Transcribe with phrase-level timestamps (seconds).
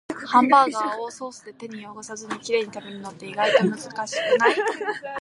[0.25, 4.55] ハンバーガーをソースで手を汚さずにきれいに食べるのって、意外と難しくない？